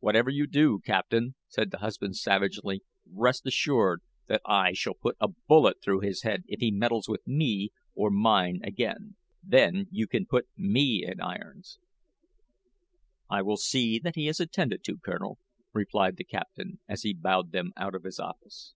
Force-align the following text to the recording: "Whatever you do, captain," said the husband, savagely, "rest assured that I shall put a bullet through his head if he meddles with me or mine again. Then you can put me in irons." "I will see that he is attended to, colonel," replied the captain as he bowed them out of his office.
"Whatever 0.00 0.30
you 0.30 0.48
do, 0.48 0.80
captain," 0.80 1.36
said 1.46 1.70
the 1.70 1.78
husband, 1.78 2.16
savagely, 2.16 2.82
"rest 3.08 3.46
assured 3.46 4.02
that 4.26 4.40
I 4.44 4.72
shall 4.72 4.94
put 4.94 5.16
a 5.20 5.28
bullet 5.28 5.76
through 5.80 6.00
his 6.00 6.22
head 6.22 6.42
if 6.48 6.58
he 6.58 6.72
meddles 6.72 7.08
with 7.08 7.24
me 7.24 7.70
or 7.94 8.10
mine 8.10 8.58
again. 8.64 9.14
Then 9.40 9.86
you 9.92 10.08
can 10.08 10.26
put 10.26 10.48
me 10.56 11.04
in 11.06 11.20
irons." 11.20 11.78
"I 13.30 13.42
will 13.42 13.56
see 13.58 14.00
that 14.00 14.16
he 14.16 14.26
is 14.26 14.40
attended 14.40 14.82
to, 14.82 14.96
colonel," 14.98 15.38
replied 15.72 16.16
the 16.16 16.24
captain 16.24 16.80
as 16.88 17.02
he 17.02 17.14
bowed 17.14 17.52
them 17.52 17.72
out 17.76 17.94
of 17.94 18.02
his 18.02 18.18
office. 18.18 18.74